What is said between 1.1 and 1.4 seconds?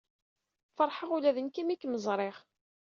ula d